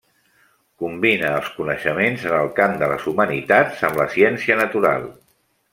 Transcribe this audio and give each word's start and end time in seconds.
Combina 0.83 1.33
els 1.41 1.51
coneixements 1.57 2.25
en 2.31 2.35
el 2.39 2.49
camp 2.61 2.75
de 2.83 2.91
les 2.95 3.07
humanitats 3.13 3.87
amb 3.91 4.03
la 4.05 4.11
ciència 4.19 4.63
natural. 4.65 5.09